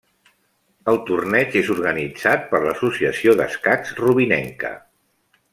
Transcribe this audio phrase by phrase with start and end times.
[0.93, 4.77] El torneig és organitzat per l'Associació d'Escacs Rubinenca.